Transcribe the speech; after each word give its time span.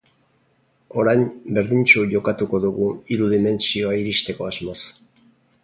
Orain, 1.01 1.25
berdintsu 1.57 2.05
jokatuko 2.15 2.61
dugu 2.65 2.89
hiru 3.13 3.29
dimentsioa 3.37 3.95
iristeko 4.01 4.49
asmoz. 4.51 4.79